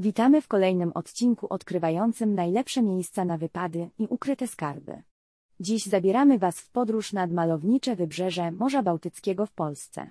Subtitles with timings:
[0.00, 5.02] Witamy w kolejnym odcinku odkrywającym najlepsze miejsca na wypady i ukryte skarby.
[5.60, 10.10] Dziś zabieramy Was w podróż nad malownicze wybrzeże Morza Bałtyckiego w Polsce.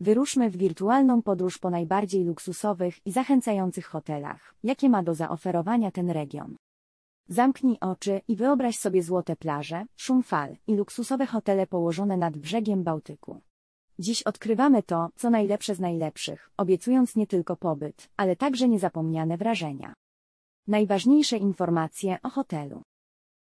[0.00, 6.10] Wyruszmy w wirtualną podróż po najbardziej luksusowych i zachęcających hotelach, jakie ma do zaoferowania ten
[6.10, 6.56] region.
[7.28, 12.82] Zamknij oczy i wyobraź sobie złote plaże, szum fal i luksusowe hotele położone nad brzegiem
[12.82, 13.40] Bałtyku.
[14.00, 19.94] Dziś odkrywamy to, co najlepsze z najlepszych, obiecując nie tylko pobyt, ale także niezapomniane wrażenia.
[20.66, 22.82] Najważniejsze informacje o hotelu.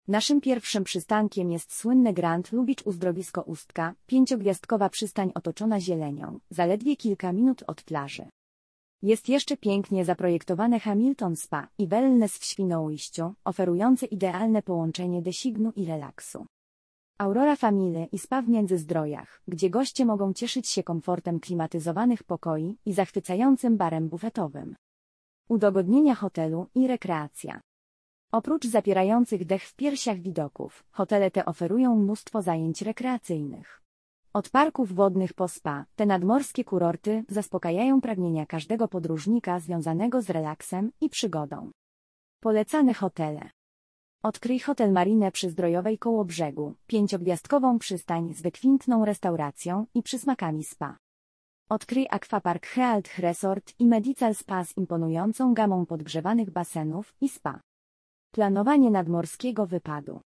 [0.08, 7.32] Naszym pierwszym przystankiem jest słynne Grand Lubicz Uzdrowisko Ustka, pięciogwiazdkowa przystań otoczona zielenią, zaledwie kilka
[7.32, 8.28] minut od plaży.
[9.02, 15.86] Jest jeszcze pięknie zaprojektowane Hamilton Spa i Wellness w Świnoujściu, oferujące idealne połączenie designu i
[15.86, 16.46] relaksu.
[17.22, 22.92] Aurora Family i spa w Międzyzdrojach, gdzie goście mogą cieszyć się komfortem klimatyzowanych pokoi i
[22.92, 24.76] zachwycającym barem bufetowym.
[25.48, 27.60] Udogodnienia hotelu i rekreacja.
[28.32, 33.82] Oprócz zapierających dech w piersiach widoków, hotele te oferują mnóstwo zajęć rekreacyjnych.
[34.32, 40.92] Od parków wodnych po spa, te nadmorskie kurorty zaspokajają pragnienia każdego podróżnika związanego z relaksem
[41.00, 41.70] i przygodą.
[42.41, 43.50] Polecane hotele.
[44.25, 50.97] Odkryj Hotel Marinę przy Zdrojowej koło brzegu, pięciogwiazdkową przystań z wykwintną restauracją i przysmakami spa.
[51.69, 57.61] Odkryj Aquapark Health Resort i Medical Spa z imponującą gamą podgrzewanych basenów i spa.
[58.31, 60.20] Planowanie nadmorskiego wypadu.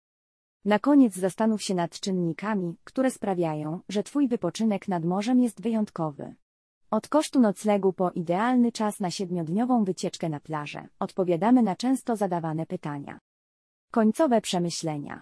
[0.66, 6.36] Na koniec zastanów się nad czynnikami, które sprawiają, że Twój wypoczynek nad morzem jest wyjątkowy.
[6.92, 12.66] Od kosztu noclegu po idealny czas na siedmiodniową wycieczkę na plażę, odpowiadamy na często zadawane
[12.66, 13.20] pytania.
[13.94, 15.22] Końcowe przemyślenia.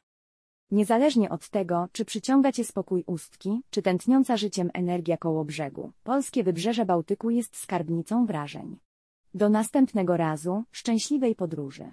[0.71, 6.43] Niezależnie od tego, czy przyciąga Cię spokój ustki, czy tętniąca życiem energia koło brzegu, polskie
[6.43, 8.77] wybrzeże Bałtyku jest skarbnicą wrażeń.
[9.33, 11.89] Do następnego razu, szczęśliwej podróży.